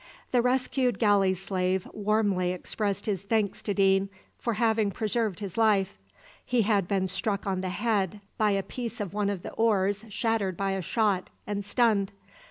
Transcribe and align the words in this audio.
The 0.31 0.41
rescued 0.41 0.97
galley 0.97 1.35
slave 1.35 1.87
warmly 1.93 2.53
expressed 2.53 3.05
his 3.05 3.21
thanks 3.21 3.61
to 3.61 3.71
Deane 3.75 4.09
for 4.39 4.55
having 4.55 4.89
preserved 4.89 5.41
his 5.41 5.57
life. 5.59 5.99
He 6.43 6.63
had 6.63 6.87
been 6.87 7.05
struck 7.05 7.45
on 7.45 7.61
the 7.61 7.69
head 7.69 8.19
by 8.35 8.49
a 8.49 8.63
piece 8.63 8.99
of 8.99 9.13
one 9.13 9.29
of 9.29 9.43
the 9.43 9.51
oars 9.53 10.03
shattered 10.09 10.57
by 10.57 10.71
a 10.71 10.81
shot, 10.81 11.29
and 11.45 11.63
stunned. 11.63 12.13